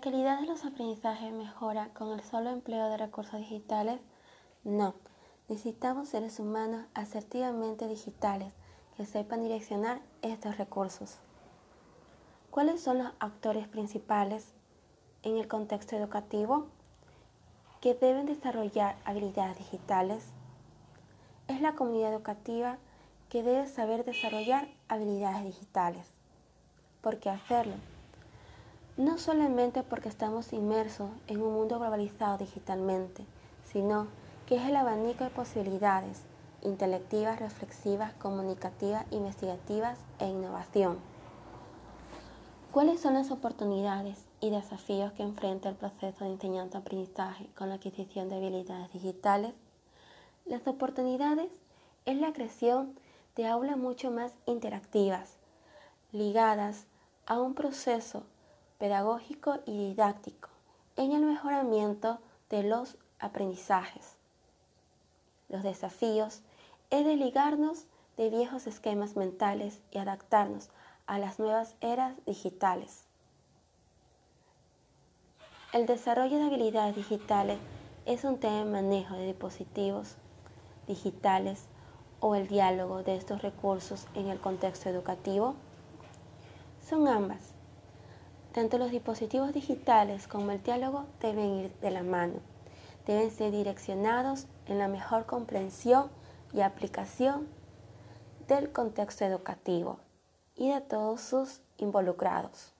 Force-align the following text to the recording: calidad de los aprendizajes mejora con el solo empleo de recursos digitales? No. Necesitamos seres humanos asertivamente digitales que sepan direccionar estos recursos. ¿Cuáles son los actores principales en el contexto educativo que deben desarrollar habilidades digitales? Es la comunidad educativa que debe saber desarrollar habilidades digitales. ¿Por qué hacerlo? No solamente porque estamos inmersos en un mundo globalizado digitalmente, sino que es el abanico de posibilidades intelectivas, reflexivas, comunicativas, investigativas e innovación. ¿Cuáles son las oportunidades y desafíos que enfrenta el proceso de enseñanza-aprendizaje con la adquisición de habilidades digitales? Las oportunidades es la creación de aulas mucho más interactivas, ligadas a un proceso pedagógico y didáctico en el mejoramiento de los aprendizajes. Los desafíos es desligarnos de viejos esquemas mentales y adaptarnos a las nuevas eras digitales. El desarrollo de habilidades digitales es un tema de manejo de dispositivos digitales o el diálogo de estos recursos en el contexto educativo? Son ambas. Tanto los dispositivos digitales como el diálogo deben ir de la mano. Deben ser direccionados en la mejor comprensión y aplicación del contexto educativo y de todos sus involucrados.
calidad 0.00 0.40
de 0.40 0.46
los 0.46 0.64
aprendizajes 0.64 1.32
mejora 1.32 1.88
con 1.94 2.12
el 2.12 2.22
solo 2.22 2.50
empleo 2.50 2.88
de 2.88 2.96
recursos 2.96 3.40
digitales? 3.40 4.00
No. 4.64 4.94
Necesitamos 5.48 6.08
seres 6.08 6.38
humanos 6.38 6.86
asertivamente 6.94 7.88
digitales 7.88 8.52
que 8.96 9.04
sepan 9.04 9.42
direccionar 9.42 10.00
estos 10.22 10.56
recursos. 10.56 11.18
¿Cuáles 12.50 12.80
son 12.80 12.98
los 12.98 13.12
actores 13.18 13.66
principales 13.66 14.52
en 15.22 15.36
el 15.36 15.48
contexto 15.48 15.96
educativo 15.96 16.68
que 17.80 17.94
deben 17.94 18.26
desarrollar 18.26 18.96
habilidades 19.04 19.58
digitales? 19.58 20.24
Es 21.48 21.60
la 21.60 21.74
comunidad 21.74 22.12
educativa 22.12 22.78
que 23.28 23.42
debe 23.42 23.66
saber 23.66 24.04
desarrollar 24.04 24.68
habilidades 24.88 25.44
digitales. 25.44 26.06
¿Por 27.00 27.18
qué 27.18 27.30
hacerlo? 27.30 27.74
No 28.98 29.16
solamente 29.16 29.82
porque 29.82 30.10
estamos 30.10 30.52
inmersos 30.52 31.08
en 31.26 31.40
un 31.40 31.54
mundo 31.54 31.78
globalizado 31.78 32.36
digitalmente, 32.36 33.24
sino 33.64 34.08
que 34.46 34.56
es 34.56 34.68
el 34.68 34.76
abanico 34.76 35.24
de 35.24 35.30
posibilidades 35.30 36.24
intelectivas, 36.60 37.40
reflexivas, 37.40 38.12
comunicativas, 38.14 39.06
investigativas 39.10 39.98
e 40.18 40.28
innovación. 40.28 40.98
¿Cuáles 42.70 43.00
son 43.00 43.14
las 43.14 43.30
oportunidades 43.30 44.26
y 44.40 44.50
desafíos 44.50 45.12
que 45.12 45.22
enfrenta 45.22 45.70
el 45.70 45.76
proceso 45.76 46.24
de 46.24 46.32
enseñanza-aprendizaje 46.32 47.48
con 47.56 47.70
la 47.70 47.76
adquisición 47.76 48.28
de 48.28 48.36
habilidades 48.36 48.92
digitales? 48.92 49.54
Las 50.44 50.66
oportunidades 50.66 51.50
es 52.04 52.18
la 52.18 52.34
creación 52.34 52.94
de 53.36 53.46
aulas 53.46 53.78
mucho 53.78 54.10
más 54.10 54.34
interactivas, 54.44 55.38
ligadas 56.12 56.84
a 57.24 57.40
un 57.40 57.54
proceso 57.54 58.24
pedagógico 58.82 59.60
y 59.64 59.90
didáctico 59.90 60.48
en 60.96 61.12
el 61.12 61.22
mejoramiento 61.22 62.18
de 62.50 62.64
los 62.64 62.98
aprendizajes. 63.20 64.16
Los 65.48 65.62
desafíos 65.62 66.40
es 66.90 67.06
desligarnos 67.06 67.84
de 68.16 68.28
viejos 68.28 68.66
esquemas 68.66 69.14
mentales 69.14 69.80
y 69.92 69.98
adaptarnos 69.98 70.68
a 71.06 71.20
las 71.20 71.38
nuevas 71.38 71.76
eras 71.80 72.16
digitales. 72.26 73.04
El 75.72 75.86
desarrollo 75.86 76.38
de 76.38 76.46
habilidades 76.46 76.96
digitales 76.96 77.58
es 78.04 78.24
un 78.24 78.40
tema 78.40 78.56
de 78.56 78.64
manejo 78.64 79.14
de 79.14 79.26
dispositivos 79.26 80.16
digitales 80.88 81.66
o 82.18 82.34
el 82.34 82.48
diálogo 82.48 83.04
de 83.04 83.14
estos 83.14 83.42
recursos 83.42 84.08
en 84.16 84.26
el 84.26 84.40
contexto 84.40 84.88
educativo? 84.88 85.54
Son 86.84 87.06
ambas. 87.06 87.61
Tanto 88.52 88.76
los 88.76 88.90
dispositivos 88.90 89.54
digitales 89.54 90.28
como 90.28 90.50
el 90.50 90.62
diálogo 90.62 91.06
deben 91.20 91.54
ir 91.60 91.72
de 91.80 91.90
la 91.90 92.02
mano. 92.02 92.34
Deben 93.06 93.30
ser 93.30 93.50
direccionados 93.50 94.46
en 94.66 94.78
la 94.78 94.88
mejor 94.88 95.24
comprensión 95.24 96.10
y 96.52 96.60
aplicación 96.60 97.48
del 98.48 98.70
contexto 98.70 99.24
educativo 99.24 99.98
y 100.54 100.70
de 100.70 100.82
todos 100.82 101.22
sus 101.22 101.62
involucrados. 101.78 102.74